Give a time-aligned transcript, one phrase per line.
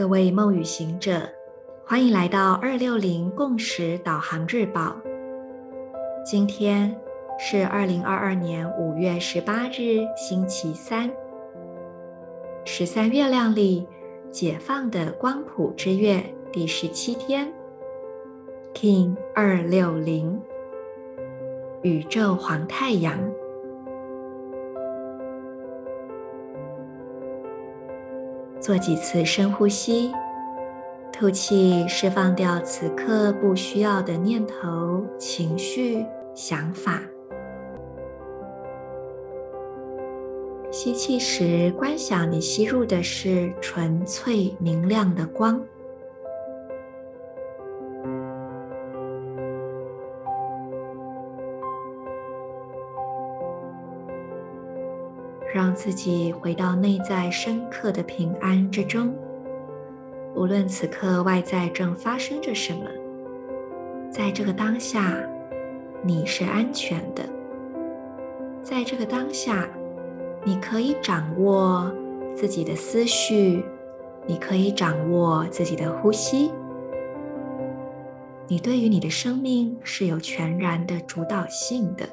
[0.00, 1.28] 各位梦与行者，
[1.84, 4.96] 欢迎来到二六零共识导航日报。
[6.24, 6.98] 今天
[7.38, 11.10] 是二零二二年五月十八日，星期三，
[12.64, 13.86] 十三月亮历
[14.30, 17.52] 解放的光谱之月第十七天
[18.72, 20.40] ，King 二六零，
[21.82, 23.20] 宇宙黄太阳。
[28.70, 30.12] 做几次深呼吸，
[31.12, 36.06] 吐气，释放掉此刻不需要的念头、情绪、
[36.36, 37.02] 想法。
[40.70, 45.60] 吸气时，观想你吸入的是纯粹明亮的光。
[55.52, 59.14] 让自己回到内在深刻的平安之中。
[60.34, 62.84] 无论此刻外在正发生着什么，
[64.10, 65.16] 在这个当下，
[66.02, 67.28] 你是安全的。
[68.62, 69.68] 在这个当下，
[70.44, 71.92] 你可以掌握
[72.34, 73.64] 自己的思绪，
[74.26, 76.52] 你可以掌握自己的呼吸。
[78.46, 82.04] 你对于你的生命是有全然的主导性的。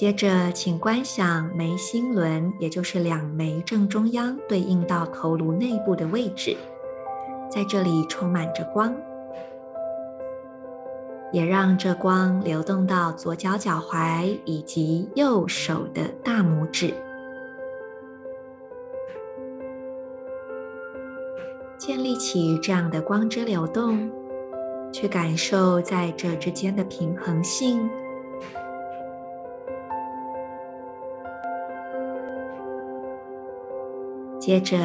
[0.00, 6.56] 接着，请观想眉心轮，也就是两眉正中央对应到头颅内部的位置，
[7.50, 8.96] 在这里充满着光，
[11.30, 16.94] 也让这光流动到左脚脚踝以及右手的大拇指，
[21.76, 24.10] 建立起这样的光之流动，
[24.90, 27.86] 去感受在这之间的平衡性。
[34.40, 34.78] 接着，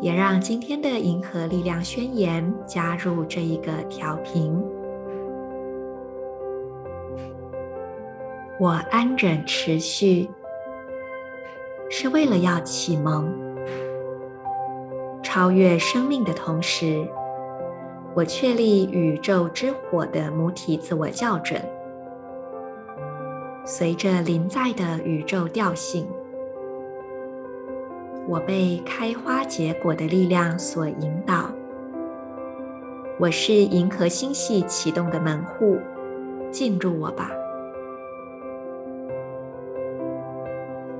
[0.00, 4.60] 也让今天的银河力量宣言加入这一个调频。
[8.58, 10.28] 我安忍持续，
[11.88, 13.32] 是为了要启蒙
[15.22, 17.06] 超越生命的同时，
[18.14, 21.62] 我确立宇宙之火的母体自我校准，
[23.64, 26.04] 随着临在的宇宙调性。
[28.27, 31.49] 我被开花结果的力量所引导。
[33.19, 35.79] 我是银河星系启动的门户，
[36.51, 37.31] 进入我吧。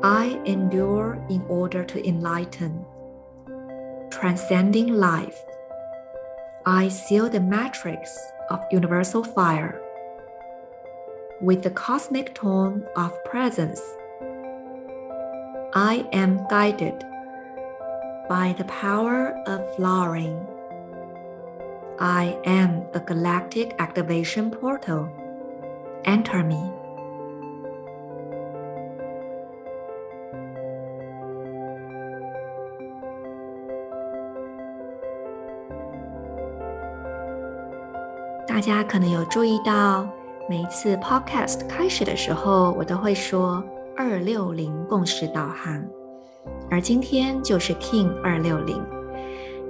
[0.01, 2.71] I endure in order to enlighten,
[4.09, 5.35] transcending life.
[6.63, 8.09] I seal the matrix
[8.49, 9.81] of universal fire
[11.41, 13.81] with the cosmic tone of presence.
[15.73, 16.95] I am guided.
[18.29, 20.45] By the power of flowering,
[21.97, 25.07] I am a galactic activation portal.
[26.03, 26.71] Enter me.
[38.47, 40.07] 大家可能有注意到，
[40.49, 43.63] 每一次 Podcast 开始的时候，我都会说“
[43.95, 45.85] 二六零共识导航”。
[46.72, 48.82] 而今天就是 King 二六零，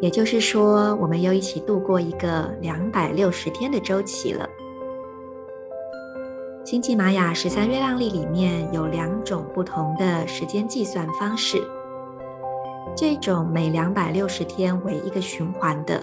[0.01, 4.49] 也就是说，我们又一起度过一个两百六十天的周期了。
[6.65, 11.61] 星际玛雅十三月亮历里面有两种不同的时间计算方式，
[12.97, 16.01] 这种每两百六十天为一个循环的，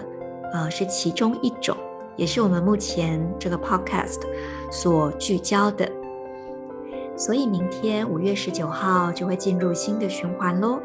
[0.52, 1.74] 呃，是其中一种，
[2.14, 4.20] 也是我们目前这个 Podcast
[4.70, 5.90] 所聚焦的。
[7.16, 10.78] 所以明天五月十九号就会进入新的循环喽，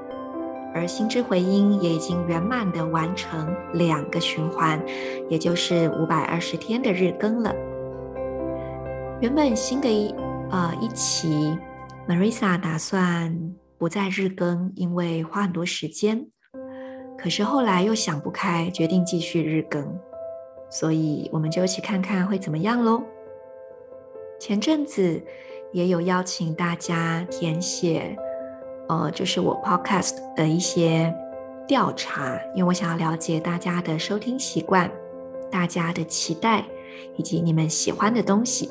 [0.76, 4.80] 而星之回音也已经圆满的完成两个循环，
[5.30, 7.56] 也就是五百二十天的日更了。
[9.22, 10.14] 原本新的一
[10.52, 11.58] 呃一期
[12.10, 16.28] ，Marisa 打算不再日更，因为花很多时间。
[17.18, 19.98] 可是后来又想不开，决定继续日更，
[20.70, 23.02] 所以我们就一起看看会怎么样喽。
[24.40, 25.24] 前阵子。
[25.72, 28.16] 也有邀请大家填写，
[28.88, 31.14] 呃，就是我 podcast 的一些
[31.68, 34.90] 调查，因为我想要了解大家的收听习惯、
[35.52, 36.64] 大家的期待
[37.16, 38.70] 以及你们喜欢的东西。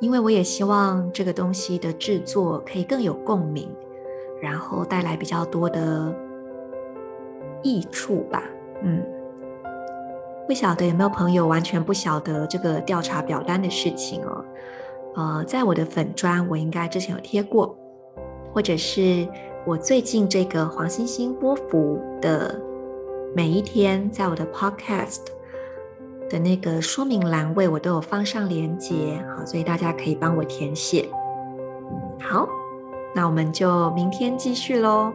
[0.00, 3.68] 因为我也希望这个东西的制作可以更有共鸣，
[4.40, 6.14] 然后带来比较多的
[7.62, 8.42] 益处吧。
[8.82, 9.02] 嗯。
[10.46, 14.42] 不晓得有没有朋友完全不晓得这个调查表单的事情哦？
[15.18, 17.76] 呃，在我的粉砖，我应该之前有贴过，
[18.54, 19.26] 或者是
[19.66, 22.56] 我最近这个黄星星波幅的
[23.34, 25.22] 每一天，在我的 Podcast
[26.30, 31.08] 的那个说明栏位，我都有放上连接，好，所以大家可以帮我填写。
[32.20, 32.48] 好，
[33.12, 35.12] 那我们就明天继续喽。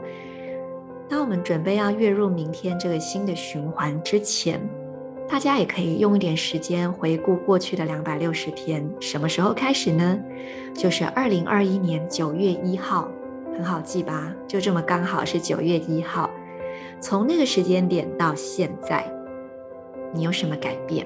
[1.08, 4.60] 当我们准备要跃入明天这个新的循环之前，
[5.28, 8.88] 大家也可以用一点时间回顾过去的两百六十天。
[9.00, 10.20] 什么时候开始呢？
[10.76, 13.10] 就是二零二一年九月一号，
[13.54, 14.32] 很好记吧？
[14.48, 16.30] 就这么刚好是九月一号。
[17.02, 19.06] 从那个时间点到现在，
[20.14, 21.06] 你有什么改变？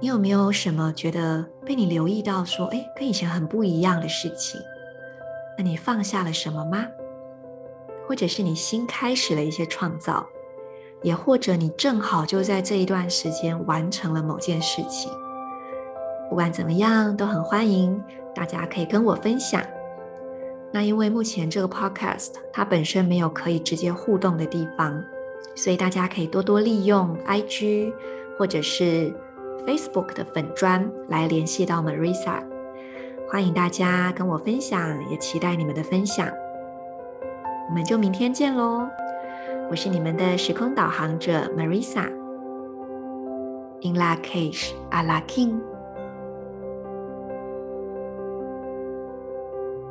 [0.00, 4.60] 你有没有什么觉得被你留意到说，哎，跟以前很不一样的事情？
[5.58, 6.86] 那你放下了什么吗？
[8.06, 10.26] 或者是你新开始了一些创造，
[11.06, 15.08] 也或者你正好就在这一段时间完成了某件事情。
[16.28, 18.02] 不管怎么样，都很欢迎
[18.34, 19.62] 大家可以跟我分享。
[20.72, 25.00] 那因为目前这个 podcast 它本身没有可以直接互动的地方，
[25.54, 27.92] 所以大家可以多多利用 IG
[28.36, 29.14] 或者是
[29.64, 32.42] Facebook 的粉砖来联系到 Marisa。
[33.30, 36.28] 欢迎大家跟我分享，也期待你们的分享。
[37.68, 38.88] 我们就明天见喽！
[39.68, 42.08] 我是你们的时空导航者 Marisa。
[43.82, 45.75] In Lak'ech Ala K'in。